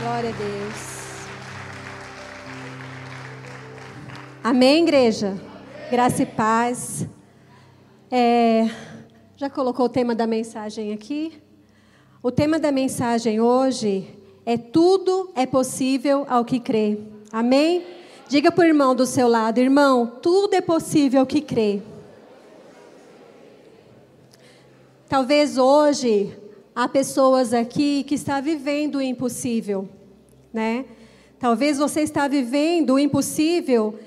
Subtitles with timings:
[0.00, 1.00] Glória a Deus.
[4.42, 5.38] Amém, igreja?
[5.90, 7.06] Graça e paz.
[8.10, 8.66] É,
[9.36, 11.42] já colocou o tema da mensagem aqui?
[12.22, 14.08] O tema da mensagem hoje
[14.46, 16.98] é tudo é possível ao que crê.
[17.30, 17.84] Amém?
[18.26, 21.82] Diga para o irmão do seu lado, irmão, tudo é possível ao que crê.
[25.06, 26.34] Talvez hoje
[26.82, 29.86] há pessoas aqui que estão vivendo o impossível,
[30.50, 30.86] né?
[31.38, 33.98] Talvez você está vivendo o impossível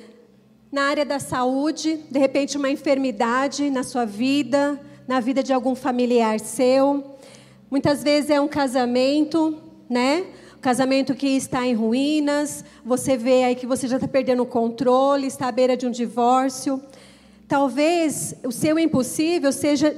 [0.72, 5.76] na área da saúde, de repente uma enfermidade na sua vida, na vida de algum
[5.76, 7.04] familiar seu.
[7.70, 9.56] Muitas vezes é um casamento,
[9.88, 10.26] né?
[10.60, 15.28] Casamento que está em ruínas, você vê aí que você já está perdendo o controle,
[15.28, 16.82] está à beira de um divórcio.
[17.48, 19.96] Talvez o seu impossível seja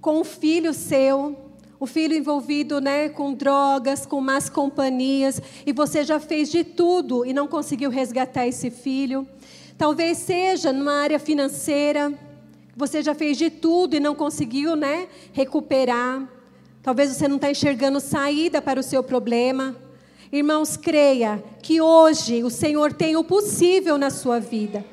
[0.00, 1.36] com um filho seu,
[1.82, 7.26] o filho envolvido né, com drogas, com más companhias, e você já fez de tudo
[7.26, 9.26] e não conseguiu resgatar esse filho.
[9.76, 12.16] Talvez seja numa área financeira,
[12.76, 16.22] você já fez de tudo e não conseguiu né, recuperar.
[16.84, 19.74] Talvez você não está enxergando saída para o seu problema.
[20.30, 24.91] Irmãos, creia que hoje o Senhor tem o possível na sua vida.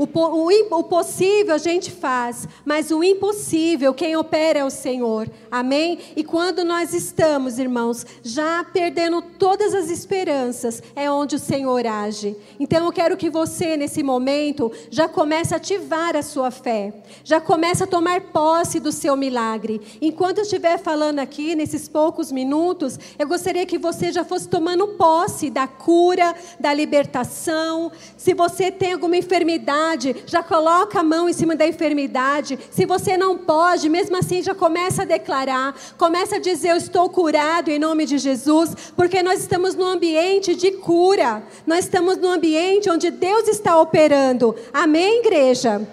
[0.00, 5.30] O, o, o, possível a gente faz, mas o impossível, quem opera é o Senhor.
[5.50, 5.98] Amém?
[6.16, 12.34] E quando nós estamos, irmãos, já perdendo todas as esperanças, é onde o Senhor age.
[12.58, 16.94] Então eu quero que você, nesse momento, já comece a ativar a sua fé.
[17.22, 19.82] Já comece a tomar posse do seu milagre.
[20.00, 24.88] Enquanto eu estiver falando aqui, nesses poucos minutos, eu gostaria que você já fosse tomando
[24.96, 27.92] posse da cura, da libertação.
[28.16, 32.58] Se você tem alguma enfermidade, enfermidade, já coloca a mão em cima da enfermidade.
[32.70, 37.08] Se você não pode, mesmo assim já começa a declarar, começa a dizer eu estou
[37.08, 41.42] curado em nome de Jesus, porque nós estamos num ambiente de cura.
[41.66, 44.54] Nós estamos num ambiente onde Deus está operando.
[44.72, 45.86] Amém, igreja.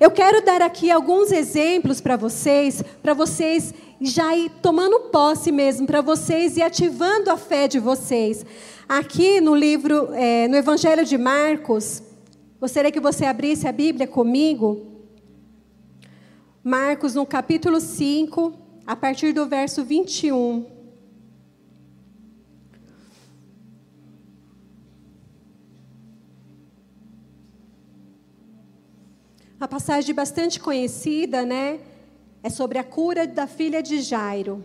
[0.00, 5.86] Eu quero dar aqui alguns exemplos para vocês, para vocês já ir tomando posse mesmo,
[5.86, 8.46] para vocês e ativando a fé de vocês.
[8.88, 12.00] Aqui no livro, é, no Evangelho de Marcos,
[12.60, 14.84] Gostaria que você abrisse a Bíblia comigo.
[16.62, 18.52] Marcos, no capítulo 5,
[18.84, 20.66] a partir do verso 21.
[29.56, 31.78] Uma passagem bastante conhecida, né?
[32.42, 34.64] É sobre a cura da filha de Jairo.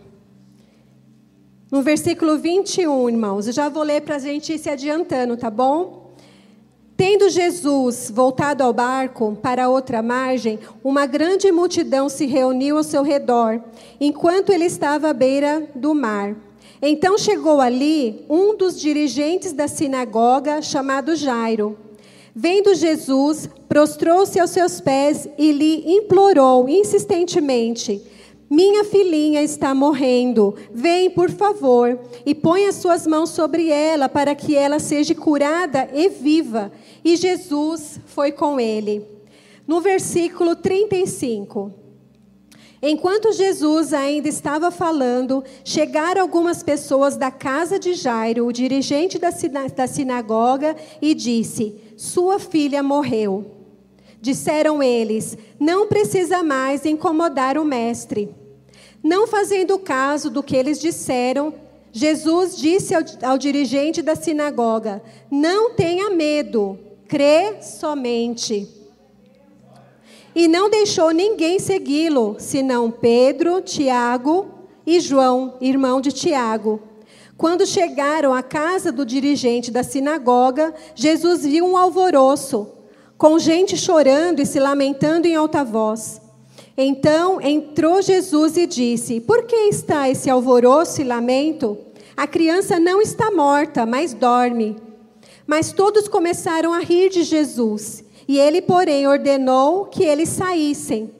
[1.70, 5.48] No versículo 21, irmãos, eu já vou ler para a gente ir se adiantando, tá
[5.48, 6.03] bom?
[6.96, 13.02] Tendo Jesus voltado ao barco para outra margem, uma grande multidão se reuniu ao seu
[13.02, 13.60] redor,
[14.00, 16.36] enquanto ele estava à beira do mar.
[16.80, 21.76] Então chegou ali um dos dirigentes da sinagoga, chamado Jairo.
[22.32, 28.02] Vendo Jesus, prostrou-se aos seus pés e lhe implorou insistentemente:
[28.54, 30.54] minha filhinha está morrendo.
[30.72, 35.90] Vem, por favor, e põe as suas mãos sobre ela para que ela seja curada
[35.92, 36.70] e viva.
[37.04, 39.04] E Jesus foi com ele.
[39.66, 41.72] No versículo 35.
[42.80, 49.32] Enquanto Jesus ainda estava falando, chegaram algumas pessoas da casa de Jairo, o dirigente da
[49.88, 53.50] sinagoga, e disse: Sua filha morreu.
[54.20, 58.43] Disseram eles: Não precisa mais incomodar o mestre.
[59.04, 61.52] Não fazendo caso do que eles disseram,
[61.92, 68.66] Jesus disse ao, ao dirigente da sinagoga: Não tenha medo, crê somente.
[70.34, 74.48] E não deixou ninguém segui-lo, senão Pedro, Tiago
[74.86, 76.82] e João, irmão de Tiago.
[77.36, 82.68] Quando chegaram à casa do dirigente da sinagoga, Jesus viu um alvoroço
[83.18, 86.23] com gente chorando e se lamentando em alta voz.
[86.76, 91.78] Então entrou Jesus e disse: Por que está esse alvoroço e lamento?
[92.16, 94.76] A criança não está morta, mas dorme.
[95.46, 98.04] Mas todos começaram a rir de Jesus.
[98.26, 101.10] E ele, porém, ordenou que eles saíssem.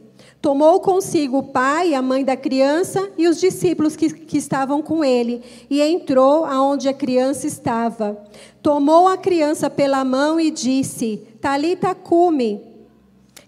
[0.40, 5.02] Tomou consigo o pai, a mãe da criança e os discípulos que, que estavam com
[5.02, 8.22] ele, e entrou aonde a criança estava.
[8.62, 12.60] Tomou a criança pela mão e disse: Talita cume,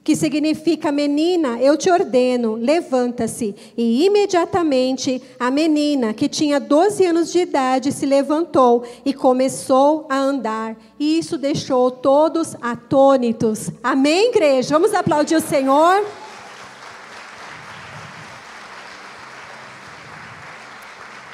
[0.06, 3.56] que significa menina, eu te ordeno, levanta-se.
[3.76, 10.16] E imediatamente a menina, que tinha 12 anos de idade, se levantou e começou a
[10.16, 10.76] andar.
[10.96, 13.68] E isso deixou todos atônitos.
[13.82, 14.78] Amém, igreja?
[14.78, 16.06] Vamos aplaudir o Senhor.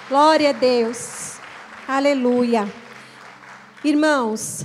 [0.09, 1.35] Glória a Deus.
[1.87, 2.67] Aleluia.
[3.85, 4.65] Irmãos,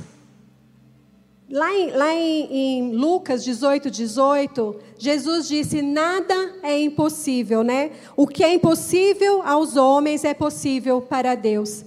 [1.50, 7.92] lá em, lá em, em Lucas 18, 18, Jesus disse: nada é impossível, né?
[8.16, 11.86] O que é impossível aos homens é possível para Deus.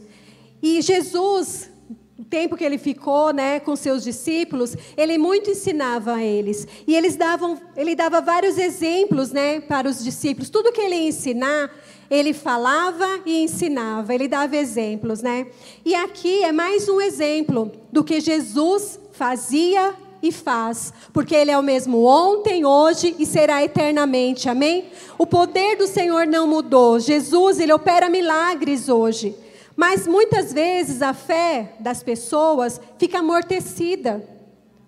[0.63, 1.71] E Jesus,
[2.19, 6.67] o tempo que ele ficou, né, com seus discípulos, ele muito ensinava a eles.
[6.87, 10.51] E eles davam, ele dava vários exemplos, né, para os discípulos.
[10.51, 11.71] Tudo que ele ia ensinar,
[12.11, 15.47] ele falava e ensinava, ele dava exemplos, né?
[15.83, 21.59] E aqui é mais um exemplo do que Jesus fazia e faz, porque Ele é
[21.59, 24.87] o mesmo ontem, hoje e será eternamente, amém?
[25.19, 29.35] O poder do Senhor não mudou, Jesus, Ele opera milagres hoje,
[29.77, 34.27] mas muitas vezes a fé das pessoas fica amortecida,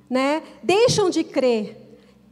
[0.08, 0.43] né?
[0.62, 1.76] Deixam de crer,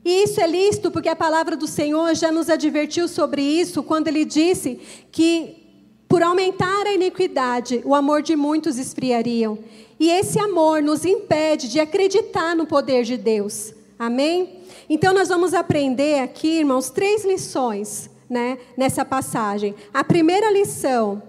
[0.02, 4.08] e isso é lícito porque a palavra do Senhor já nos advertiu sobre isso quando
[4.08, 4.80] ele disse
[5.12, 5.60] que
[6.08, 9.58] por aumentar a iniquidade, o amor de muitos esfriariam.
[10.00, 13.74] E esse amor nos impede de acreditar no poder de Deus.
[13.98, 14.62] Amém?
[14.88, 19.74] Então nós vamos aprender aqui, irmãos, três lições, né, nessa passagem.
[19.94, 21.22] A primeira lição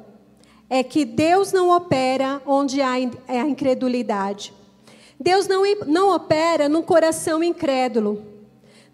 [0.69, 4.53] é que Deus não opera onde há a incredulidade.
[5.19, 8.31] Deus não, não opera num coração incrédulo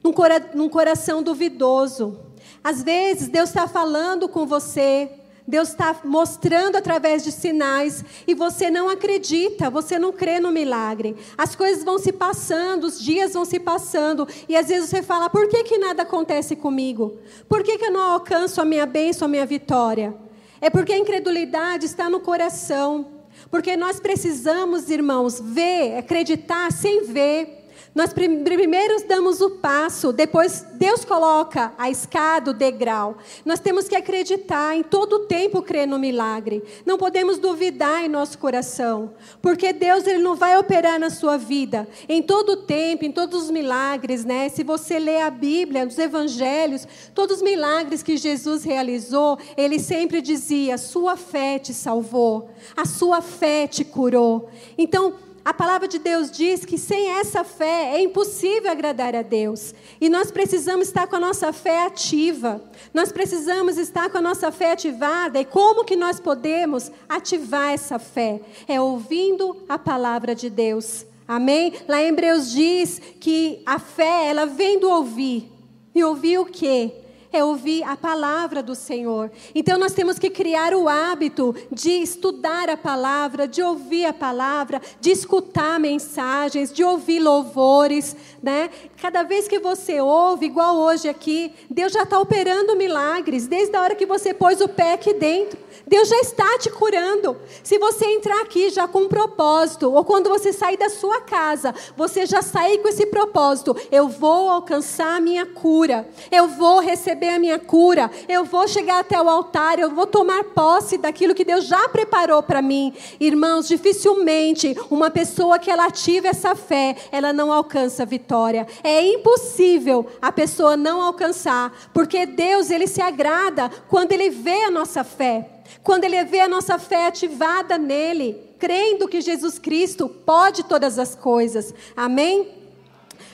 [0.04, 2.18] num, cora num coração duvidoso.
[2.64, 5.10] Às vezes, Deus está falando com você,
[5.48, 11.16] Deus está mostrando através de sinais e você não acredita, você não crê no milagre.
[11.38, 15.30] As coisas vão se passando, os dias vão se passando e às vezes você fala:
[15.30, 17.18] por que, que nada acontece comigo?
[17.48, 20.14] Por que, que eu não alcanço a minha bênção, a minha vitória?
[20.60, 23.14] É porque a incredulidade está no coração.
[23.50, 27.57] Porque nós precisamos, irmãos, ver, acreditar sem ver.
[27.94, 33.18] Nós primeiro damos o passo, depois Deus coloca a escada, o degrau.
[33.46, 36.64] Nós temos que acreditar, em todo o tempo crer no milagre.
[36.86, 41.88] Não podemos duvidar em nosso coração, porque Deus ele não vai operar na sua vida
[42.08, 44.50] em todo o tempo, em todos os milagres, né?
[44.50, 50.22] Se você lê a Bíblia, os evangelhos, todos os milagres que Jesus realizou, ele sempre
[50.22, 54.50] dizia: "Sua fé te salvou, a sua fé te curou".
[54.78, 55.14] Então,
[55.48, 59.74] a palavra de Deus diz que sem essa fé é impossível agradar a Deus.
[60.02, 62.62] E nós precisamos estar com a nossa fé ativa.
[62.94, 65.40] Nós precisamos estar com a nossa fé ativada.
[65.40, 68.42] E como que nós podemos ativar essa fé?
[68.68, 71.06] É ouvindo a palavra de Deus.
[71.26, 71.72] Amém?
[71.88, 75.50] Lá em Hebreus diz que a fé, ela vem do ouvir.
[75.96, 76.92] E ouvir o quê?
[77.38, 79.32] É ouvir a palavra do Senhor.
[79.54, 84.82] Então nós temos que criar o hábito de estudar a palavra, de ouvir a palavra,
[85.00, 88.70] de escutar mensagens, de ouvir louvores, né?
[89.02, 93.82] Cada vez que você ouve, igual hoje aqui, Deus já está operando milagres, desde a
[93.82, 95.68] hora que você pôs o pé aqui dentro.
[95.86, 97.38] Deus já está te curando.
[97.64, 101.74] Se você entrar aqui já com um propósito, ou quando você sair da sua casa,
[101.96, 107.27] você já sair com esse propósito: eu vou alcançar a minha cura, eu vou receber
[107.30, 111.46] a minha cura, eu vou chegar até o altar, eu vou tomar posse daquilo que
[111.46, 112.94] Deus já preparou para mim.
[113.20, 118.68] Irmãos, dificilmente uma pessoa que ela ativa essa fé, ela não alcança vitória.
[118.84, 124.72] É impossível a pessoa não alcançar, porque Deus ele se agrada quando ele vê a
[124.72, 125.50] nossa fé.
[125.84, 131.16] Quando ele vê a nossa fé ativada nele, crendo que Jesus Cristo pode todas as
[131.16, 131.74] coisas.
[131.96, 132.58] Amém?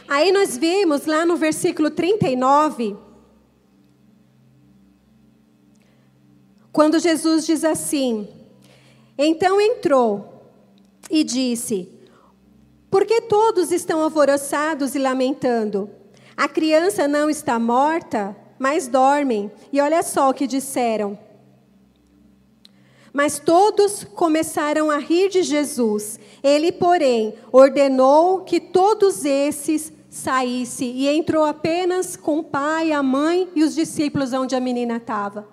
[0.08, 2.96] Aí nós vimos lá no versículo 39,
[6.74, 8.28] quando Jesus diz assim:
[9.16, 10.42] Então entrou
[11.10, 11.88] e disse:
[12.90, 15.90] Por que todos estão alvoroçados e lamentando?
[16.36, 19.52] A criança não está morta, mas dormem.
[19.72, 21.18] E olha só o que disseram.
[23.14, 26.20] Mas todos começaram a rir de Jesus.
[26.42, 33.48] Ele, porém, ordenou que todos esses saíssem e entrou apenas com o pai, a mãe
[33.54, 35.53] e os discípulos onde a menina estava.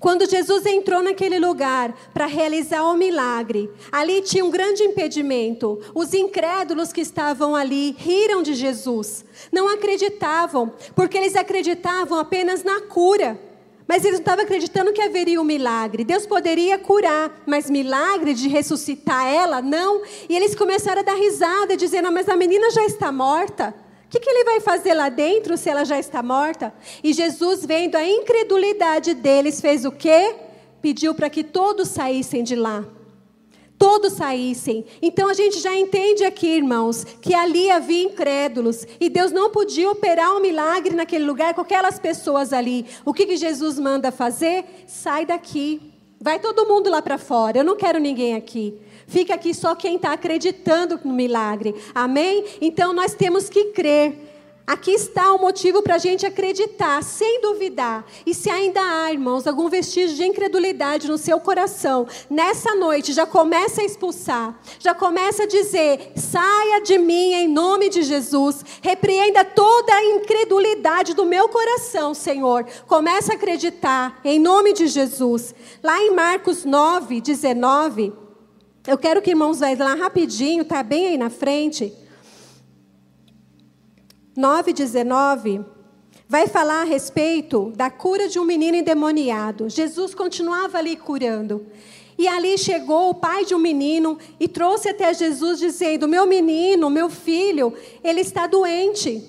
[0.00, 5.78] Quando Jesus entrou naquele lugar para realizar o milagre, ali tinha um grande impedimento.
[5.94, 12.80] Os incrédulos que estavam ali riram de Jesus, não acreditavam, porque eles acreditavam apenas na
[12.80, 13.38] cura.
[13.86, 16.02] Mas eles não estavam acreditando que haveria um milagre.
[16.02, 20.02] Deus poderia curar, mas milagre de ressuscitar ela, não.
[20.28, 23.74] E eles começaram a dar risada, dizendo: Mas a menina já está morta.
[24.10, 26.74] O que, que ele vai fazer lá dentro se ela já está morta?
[27.00, 30.34] E Jesus, vendo a incredulidade deles, fez o quê?
[30.82, 32.84] Pediu para que todos saíssem de lá
[33.78, 34.84] todos saíssem.
[35.00, 39.90] Então a gente já entende aqui, irmãos, que ali havia incrédulos e Deus não podia
[39.90, 42.84] operar um milagre naquele lugar com aquelas pessoas ali.
[43.06, 44.66] O que, que Jesus manda fazer?
[44.86, 45.80] Sai daqui.
[46.20, 47.56] Vai todo mundo lá para fora.
[47.56, 48.78] Eu não quero ninguém aqui.
[49.10, 51.74] Fica aqui só quem está acreditando no milagre.
[51.92, 52.44] Amém?
[52.60, 54.30] Então nós temos que crer.
[54.64, 58.04] Aqui está o motivo para a gente acreditar, sem duvidar.
[58.24, 63.26] E se ainda há, irmãos, algum vestígio de incredulidade no seu coração, nessa noite já
[63.26, 69.44] começa a expulsar, já começa a dizer: saia de mim em nome de Jesus, repreenda
[69.44, 72.64] toda a incredulidade do meu coração, Senhor.
[72.86, 75.52] Começa a acreditar em nome de Jesus.
[75.82, 78.29] Lá em Marcos 9, 19,
[78.86, 81.92] eu quero que irmãos vão lá rapidinho, tá bem aí na frente.
[84.36, 85.64] 9,19
[86.28, 89.68] vai falar a respeito da cura de um menino endemoniado.
[89.68, 91.66] Jesus continuava ali curando.
[92.16, 96.88] E ali chegou o pai de um menino e trouxe até Jesus, dizendo: Meu menino,
[96.90, 99.24] meu filho, ele está doente.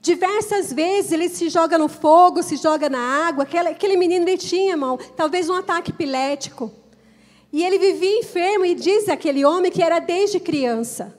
[0.00, 3.44] Diversas vezes ele se joga no fogo, se joga na água.
[3.44, 6.72] Aquele, aquele menino ele tinha, irmão, talvez um ataque epilético.
[7.52, 11.16] E ele vivia enfermo e diz aquele homem que era desde criança.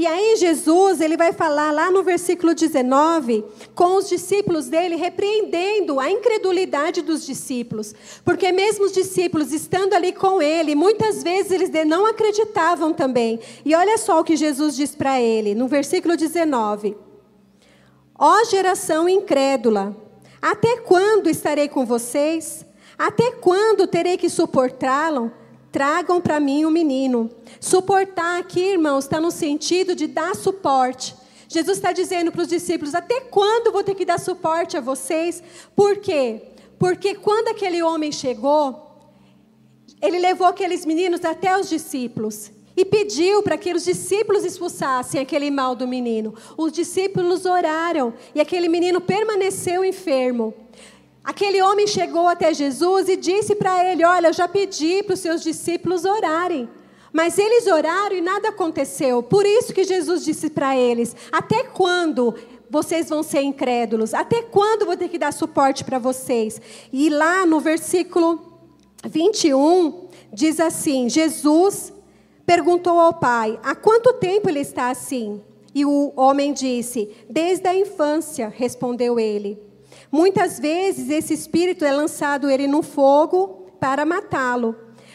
[0.00, 3.44] E aí Jesus, ele vai falar lá no versículo 19,
[3.74, 7.94] com os discípulos dele, repreendendo a incredulidade dos discípulos.
[8.24, 13.40] Porque mesmo os discípulos estando ali com ele, muitas vezes eles não acreditavam também.
[13.62, 16.96] E olha só o que Jesus diz para ele, no versículo 19:
[18.18, 19.94] Ó geração incrédula,
[20.40, 22.64] até quando estarei com vocês?
[22.96, 25.30] Até quando terei que suportá-lo?
[25.72, 27.30] Tragam para mim o um menino.
[27.60, 31.14] Suportar aqui, irmãos, está no sentido de dar suporte.
[31.48, 35.42] Jesus está dizendo para os discípulos: até quando vou ter que dar suporte a vocês?
[35.74, 36.42] Por quê?
[36.78, 38.90] Porque quando aquele homem chegou,
[40.00, 45.50] ele levou aqueles meninos até os discípulos e pediu para que os discípulos expulsassem aquele
[45.50, 46.34] mal do menino.
[46.56, 50.54] Os discípulos oraram e aquele menino permaneceu enfermo.
[51.22, 55.20] Aquele homem chegou até Jesus e disse para ele: Olha, eu já pedi para os
[55.20, 56.68] seus discípulos orarem.
[57.12, 59.22] Mas eles oraram e nada aconteceu.
[59.22, 62.34] Por isso que Jesus disse para eles: Até quando
[62.70, 64.14] vocês vão ser incrédulos?
[64.14, 66.60] Até quando vou ter que dar suporte para vocês?
[66.92, 68.40] E lá no versículo
[69.04, 71.92] 21, diz assim: Jesus
[72.46, 75.42] perguntou ao pai: Há quanto tempo ele está assim?
[75.74, 79.69] E o homem disse: Desde a infância, respondeu ele.
[80.10, 84.74] Muitas vezes esse espírito é lançado ele no fogo para matá-lo.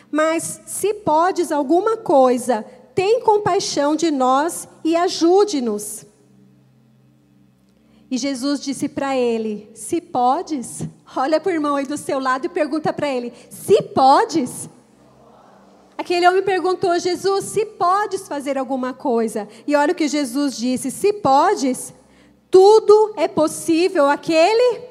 [0.10, 6.06] Mas se podes alguma coisa, tem compaixão de nós e ajude-nos.
[8.10, 12.46] E Jesus disse para ele: Se podes, olha para o irmão aí do seu lado
[12.46, 14.70] e pergunta para ele: Se podes?
[15.98, 19.48] Aquele homem perguntou: Jesus, se podes fazer alguma coisa?
[19.66, 21.94] E olha o que Jesus disse: Se podes,
[22.50, 24.82] tudo é possível aquele?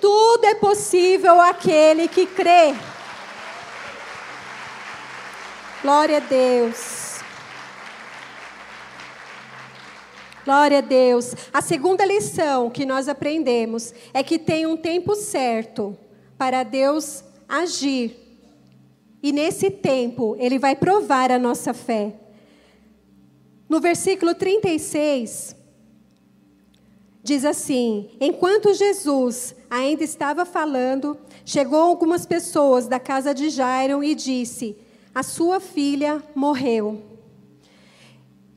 [0.00, 2.74] Tudo é possível aquele que crê.
[5.82, 7.20] Glória a Deus.
[10.44, 11.34] Glória a Deus.
[11.52, 15.98] A segunda lição que nós aprendemos é que tem um tempo certo
[16.38, 18.16] para Deus agir.
[19.20, 22.14] E nesse tempo, Ele vai provar a nossa fé.
[23.68, 25.55] No versículo 36,
[27.26, 34.14] diz assim: Enquanto Jesus ainda estava falando, chegou algumas pessoas da casa de Jairo e
[34.14, 34.76] disse:
[35.14, 37.02] A sua filha morreu.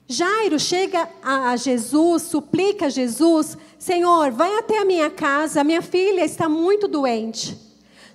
[0.08, 6.24] Jairo chega a Jesus, suplica a Jesus: Senhor, vai até a minha casa, minha filha
[6.24, 7.58] está muito doente.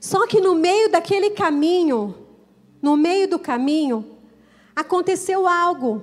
[0.00, 2.14] Só que no meio daquele caminho,
[2.80, 4.04] no meio do caminho,
[4.76, 6.02] aconteceu algo.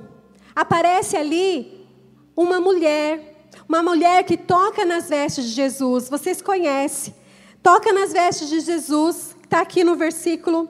[0.53, 1.87] Aparece ali
[2.35, 3.30] uma mulher
[3.71, 7.15] uma mulher que toca nas vestes de Jesus, vocês conhecem.
[7.63, 10.67] Toca nas vestes de Jesus, está aqui no versículo,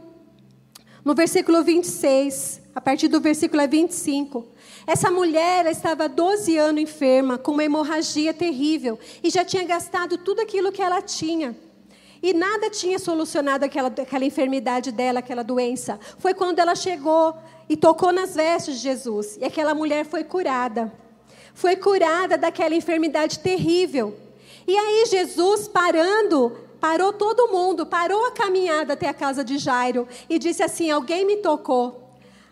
[1.03, 4.45] no versículo 26, a partir do versículo 25.
[4.85, 10.39] Essa mulher estava 12 anos enferma, com uma hemorragia terrível, e já tinha gastado tudo
[10.39, 11.57] aquilo que ela tinha.
[12.21, 15.99] E nada tinha solucionado aquela, aquela enfermidade dela, aquela doença.
[16.19, 17.35] Foi quando ela chegou
[17.67, 20.93] e tocou nas vestes de Jesus, e aquela mulher foi curada
[21.53, 24.17] foi curada daquela enfermidade terrível.
[24.67, 30.07] E aí Jesus parando, parou todo mundo, parou a caminhada até a casa de Jairo
[30.29, 32.01] e disse assim: Alguém me tocou.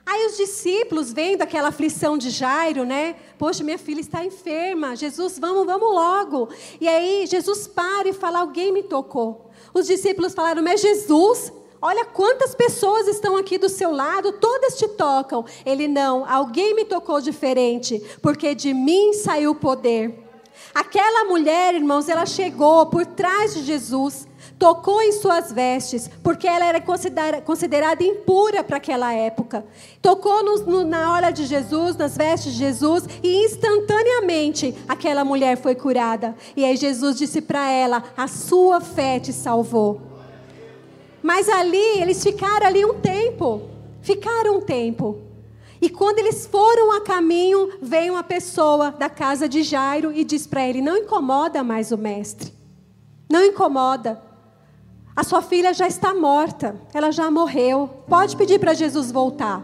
[0.05, 3.15] Aí os discípulos, vendo aquela aflição de Jairo, né?
[3.37, 4.95] Poxa, minha filha está enferma.
[4.95, 6.49] Jesus, vamos, vamos logo.
[6.81, 9.51] E aí Jesus para e fala: Alguém me tocou.
[9.73, 11.51] Os discípulos falaram: Mas Jesus,
[11.81, 15.45] Olha quantas pessoas estão aqui do seu lado, todas te tocam.
[15.65, 20.27] Ele não, alguém me tocou diferente, porque de mim saiu o poder.
[20.73, 26.65] Aquela mulher, irmãos, ela chegou por trás de Jesus, tocou em suas vestes, porque ela
[26.65, 29.65] era considerada impura para aquela época.
[30.01, 35.57] Tocou no, no, na hora de Jesus, nas vestes de Jesus, e instantaneamente aquela mulher
[35.57, 36.35] foi curada.
[36.55, 40.08] E aí Jesus disse para ela: A sua fé te salvou.
[41.29, 43.61] Mas ali, eles ficaram ali um tempo.
[44.01, 45.19] Ficaram um tempo.
[45.79, 50.47] E quando eles foram a caminho, veio uma pessoa da casa de Jairo e diz
[50.47, 52.51] para ele: Não incomoda mais o mestre.
[53.31, 54.19] Não incomoda.
[55.15, 57.87] A sua filha já está morta, ela já morreu.
[58.07, 59.63] Pode pedir para Jesus voltar.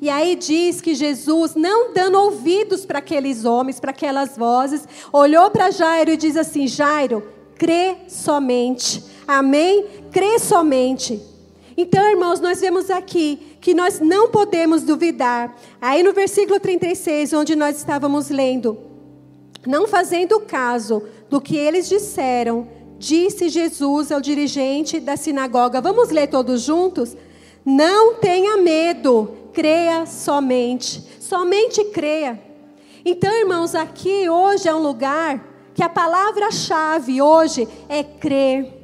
[0.00, 5.48] E aí diz que Jesus, não dando ouvidos para aqueles homens, para aquelas vozes, olhou
[5.48, 7.22] para Jairo e diz assim: Jairo,
[7.56, 9.14] crê somente.
[9.26, 9.86] Amém?
[10.14, 11.20] Crê somente.
[11.76, 15.56] Então, irmãos, nós vemos aqui que nós não podemos duvidar.
[15.80, 18.78] Aí no versículo 36, onde nós estávamos lendo,
[19.66, 25.80] não fazendo caso do que eles disseram, disse Jesus ao dirigente da sinagoga.
[25.80, 27.16] Vamos ler todos juntos?
[27.66, 31.02] Não tenha medo, creia somente.
[31.18, 32.40] Somente creia.
[33.04, 35.44] Então, irmãos, aqui hoje é um lugar
[35.74, 38.83] que a palavra-chave hoje é crer.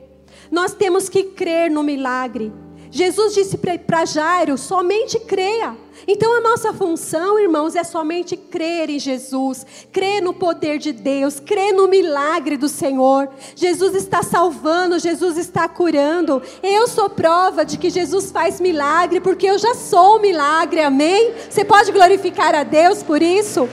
[0.50, 2.52] Nós temos que crer no milagre.
[2.90, 5.76] Jesus disse para Jairo: somente creia.
[6.09, 11.38] Então a nossa função, irmãos, é somente crer em Jesus, crer no poder de Deus,
[11.38, 13.28] crer no milagre do Senhor.
[13.54, 16.42] Jesus está salvando, Jesus está curando.
[16.62, 21.33] Eu sou prova de que Jesus faz milagre, porque eu já sou um milagre, amém?
[21.49, 23.69] Você pode glorificar a Deus por isso?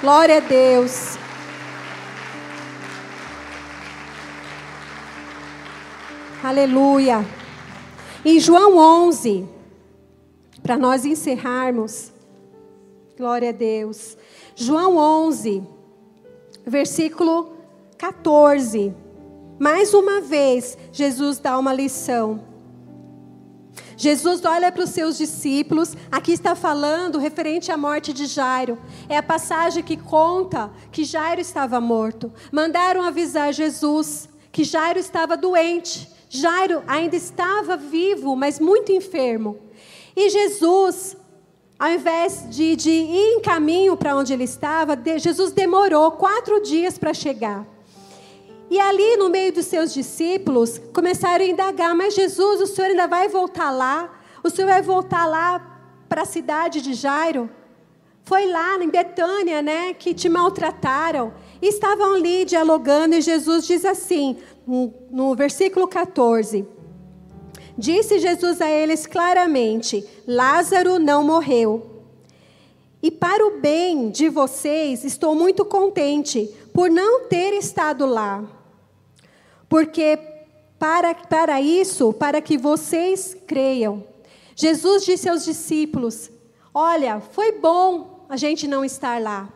[0.00, 1.25] Glória a Deus.
[6.46, 7.26] Aleluia.
[8.24, 9.48] Em João 11,
[10.62, 12.12] para nós encerrarmos,
[13.18, 14.16] glória a Deus.
[14.54, 15.64] João 11,
[16.64, 17.52] versículo
[17.98, 18.94] 14.
[19.58, 22.40] Mais uma vez, Jesus dá uma lição.
[23.96, 28.78] Jesus olha para os seus discípulos, aqui está falando referente à morte de Jairo.
[29.08, 32.32] É a passagem que conta que Jairo estava morto.
[32.52, 36.14] Mandaram avisar Jesus que Jairo estava doente.
[36.28, 39.58] Jairo ainda estava vivo, mas muito enfermo.
[40.14, 41.16] E Jesus,
[41.78, 46.98] ao invés de, de ir em caminho para onde ele estava, Jesus demorou quatro dias
[46.98, 47.66] para chegar.
[48.68, 53.06] E ali, no meio dos seus discípulos, começaram a indagar: Mas Jesus, o senhor ainda
[53.06, 54.10] vai voltar lá?
[54.42, 57.48] O senhor vai voltar lá para a cidade de Jairo?
[58.24, 61.32] Foi lá em Betânia, né, que te maltrataram.
[61.60, 64.36] Estavam ali dialogando, e Jesus diz assim:
[65.10, 66.66] no versículo 14.
[67.78, 71.96] Disse Jesus a eles claramente: Lázaro não morreu.
[73.02, 78.42] E para o bem de vocês, estou muito contente por não ter estado lá.
[79.68, 80.18] Porque
[80.78, 84.04] para, para isso, para que vocês creiam.
[84.54, 86.30] Jesus disse aos discípulos:
[86.72, 89.52] Olha, foi bom a gente não estar lá.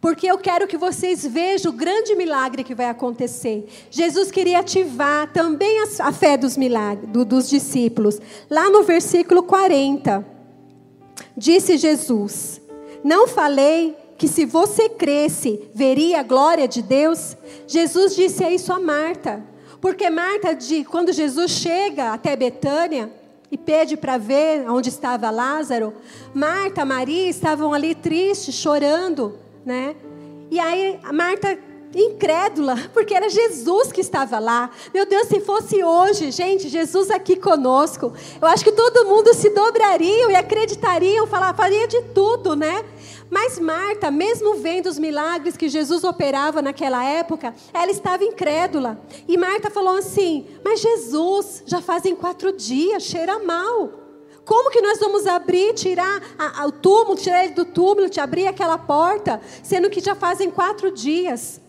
[0.00, 3.66] Porque eu quero que vocês vejam o grande milagre que vai acontecer.
[3.90, 8.20] Jesus queria ativar também a, fé dos, milagres, do, dos discípulos.
[8.48, 10.24] Lá no versículo 40,
[11.36, 12.60] disse Jesus:
[13.02, 17.36] Não falei que se você cresce, veria a glória de Deus?
[17.66, 19.44] Jesus disse isso a Marta.
[19.80, 20.56] Porque Marta,
[20.88, 23.12] quando Jesus chega até Betânia,
[23.50, 25.94] e pede para ver onde estava Lázaro,
[26.34, 29.94] Marta, Maria estavam ali tristes, chorando né?
[30.50, 31.58] E aí a Marta
[31.94, 34.70] incrédula, porque era Jesus que estava lá.
[34.94, 39.50] Meu Deus, se fosse hoje, gente, Jesus aqui conosco, eu acho que todo mundo se
[39.50, 42.82] dobraria e acreditaria, falar, faria de tudo, né?
[43.30, 48.98] Mas Marta, mesmo vendo os milagres que Jesus operava naquela época, ela estava incrédula.
[49.28, 54.07] E Marta falou assim: Mas Jesus, já fazem quatro dias, cheira mal.
[54.48, 58.18] Como que nós vamos abrir, tirar a, a, o túmulo, tirar ele do túmulo, te
[58.18, 61.60] abrir aquela porta, sendo que já fazem quatro dias?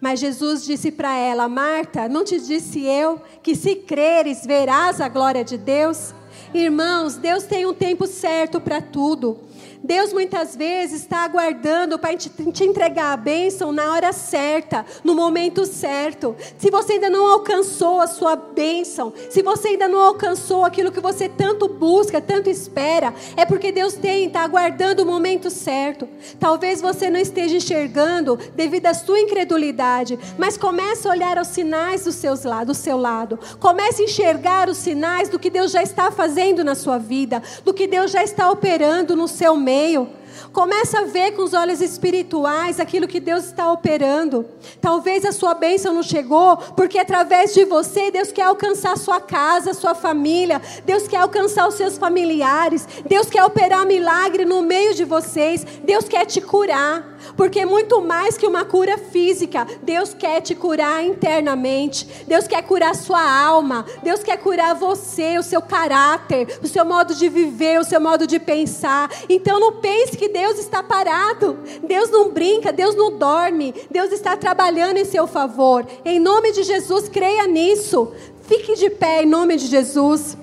[0.00, 5.08] Mas Jesus disse para ela: Marta, não te disse eu que se creres verás a
[5.10, 6.14] glória de Deus?
[6.54, 9.38] Irmãos, Deus tem um tempo certo para tudo.
[9.84, 12.30] Deus muitas vezes está aguardando para te,
[12.64, 16.34] entregar a bênção na hora certa, no momento certo.
[16.58, 21.00] Se você ainda não alcançou a sua bênção, se você ainda não alcançou aquilo que
[21.00, 26.08] você tanto busca, tanto espera, é porque Deus tem, está aguardando o momento certo.
[26.38, 32.04] Talvez você não esteja enxergando devido à sua incredulidade, mas comece a olhar os sinais
[32.04, 33.38] do, seus, do seu lado.
[33.60, 37.74] Comece a enxergar os sinais do que Deus já está fazendo na sua vida, do
[37.74, 40.08] que Deus já está operando no seu seu meio.
[40.52, 44.46] Começa a ver com os olhos espirituais aquilo que Deus está operando.
[44.82, 49.18] Talvez a sua bênção não chegou, porque através de você, Deus quer alcançar a sua
[49.18, 54.60] casa, a sua família, Deus quer alcançar os seus familiares, Deus quer operar milagre no
[54.60, 57.11] meio de vocês, Deus quer te curar.
[57.36, 62.24] Porque muito mais que uma cura física, Deus quer te curar internamente.
[62.26, 63.84] Deus quer curar sua alma.
[64.02, 68.26] Deus quer curar você, o seu caráter, o seu modo de viver, o seu modo
[68.26, 69.10] de pensar.
[69.28, 71.58] Então não pense que Deus está parado.
[71.82, 73.74] Deus não brinca, Deus não dorme.
[73.90, 75.86] Deus está trabalhando em seu favor.
[76.04, 78.12] Em nome de Jesus, creia nisso.
[78.42, 80.36] Fique de pé em nome de Jesus.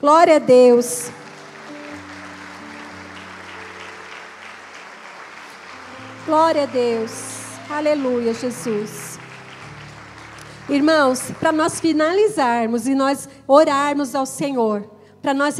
[0.00, 1.10] Glória a Deus.
[6.24, 7.10] Glória a Deus.
[7.68, 9.18] Aleluia, Jesus.
[10.68, 14.88] Irmãos, para nós finalizarmos e nós orarmos ao Senhor,
[15.20, 15.56] para nós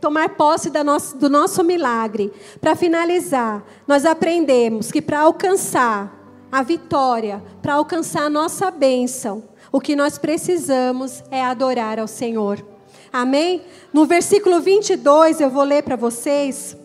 [0.00, 6.16] tomar posse do nosso milagre, para finalizar, nós aprendemos que para alcançar
[6.50, 9.42] a vitória, para alcançar a nossa bênção,
[9.72, 12.64] o que nós precisamos é adorar ao Senhor.
[13.12, 13.62] Amém?
[13.92, 16.76] No versículo 22, eu vou ler para vocês.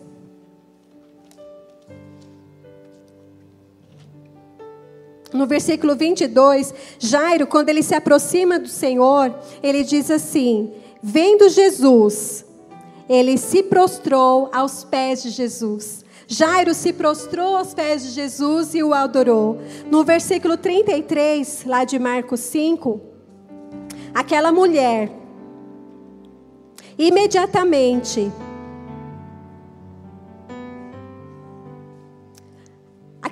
[5.32, 12.44] No versículo 22, Jairo, quando ele se aproxima do Senhor, ele diz assim: Vendo Jesus,
[13.08, 16.04] ele se prostrou aos pés de Jesus.
[16.26, 19.58] Jairo se prostrou aos pés de Jesus e o adorou.
[19.90, 23.00] No versículo 33, lá de Marcos 5,
[24.14, 25.10] aquela mulher,
[26.98, 28.30] imediatamente,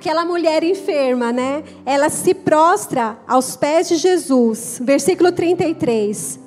[0.07, 1.65] aquela mulher enferma, né?
[1.85, 4.79] Ela se prostra aos pés de Jesus.
[4.81, 6.39] Versículo 33.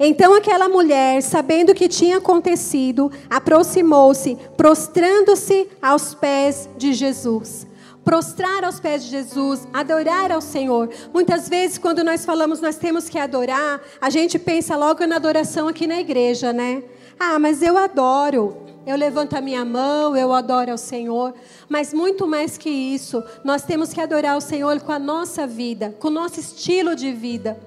[0.00, 7.64] Então aquela mulher, sabendo o que tinha acontecido, aproximou-se, prostrando-se aos pés de Jesus.
[8.04, 10.90] Prostrar aos pés de Jesus, adorar ao Senhor.
[11.12, 15.68] Muitas vezes, quando nós falamos nós temos que adorar, a gente pensa logo na adoração
[15.68, 16.82] aqui na igreja, né?
[17.20, 18.63] Ah, mas eu adoro.
[18.86, 21.34] Eu levanto a minha mão, eu adoro ao Senhor.
[21.68, 25.94] Mas muito mais que isso, nós temos que adorar o Senhor com a nossa vida,
[25.98, 27.58] com o nosso estilo de vida.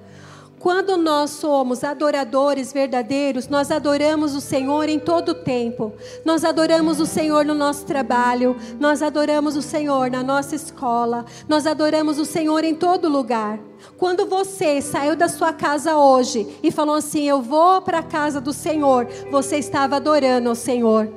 [0.58, 5.92] Quando nós somos adoradores verdadeiros, nós adoramos o Senhor em todo o tempo.
[6.24, 11.64] Nós adoramos o Senhor no nosso trabalho, nós adoramos o Senhor na nossa escola, nós
[11.64, 13.60] adoramos o Senhor em todo lugar.
[13.96, 18.40] Quando você saiu da sua casa hoje e falou assim: Eu vou para a casa
[18.40, 21.08] do Senhor, você estava adorando ao Senhor.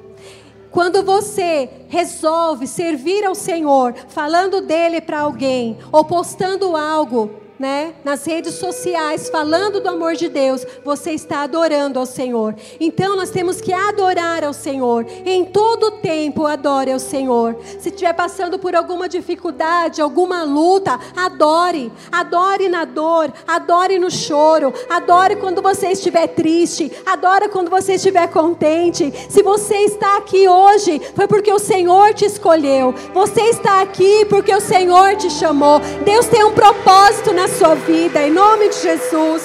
[0.69, 8.25] Quando você resolve servir ao Senhor, falando dele para alguém ou postando algo né, nas
[8.25, 12.55] redes sociais falando do amor de Deus, você está adorando ao Senhor.
[12.79, 15.05] Então nós temos que adorar ao Senhor.
[15.23, 17.55] Em todo tempo adore ao Senhor.
[17.79, 21.91] Se estiver passando por alguma dificuldade, alguma luta, adore.
[22.11, 28.27] Adore na dor, adore no choro, adore quando você estiver triste, adore quando você estiver
[28.29, 29.13] contente.
[29.29, 32.95] Se você está aqui hoje, foi porque o Senhor te escolheu.
[33.13, 35.79] Você está aqui porque o Senhor te chamou.
[36.03, 39.43] Deus tem um propósito na sua vida, em nome de Jesus.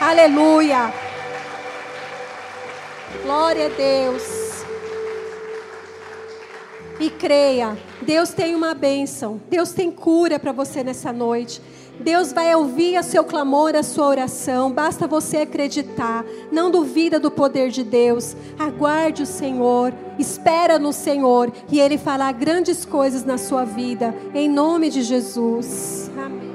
[0.00, 0.92] Aleluia.
[3.22, 4.22] Glória a Deus.
[7.00, 11.62] E creia, Deus tem uma bênção, Deus tem cura para você nessa noite.
[12.00, 14.70] Deus vai ouvir o seu clamor, a sua oração.
[14.72, 16.24] Basta você acreditar.
[16.50, 18.36] Não duvida do poder de Deus.
[18.58, 19.92] Aguarde o Senhor.
[20.18, 21.52] Espera no Senhor.
[21.70, 24.14] E Ele fará grandes coisas na sua vida.
[24.34, 26.10] Em nome de Jesus.
[26.16, 26.47] Amém.